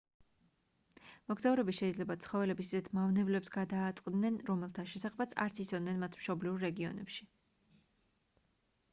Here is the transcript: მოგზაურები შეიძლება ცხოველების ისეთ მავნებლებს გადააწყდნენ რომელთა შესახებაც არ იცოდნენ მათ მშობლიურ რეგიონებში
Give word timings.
მოგზაურები 1.31 1.73
შეიძლება 1.79 2.15
ცხოველების 2.23 2.71
ისეთ 2.71 2.87
მავნებლებს 2.99 3.51
გადააწყდნენ 3.57 4.39
რომელთა 4.47 4.85
შესახებაც 4.93 5.35
არ 5.45 5.61
იცოდნენ 5.65 6.01
მათ 6.05 6.17
მშობლიურ 6.23 6.65
რეგიონებში 6.69 7.29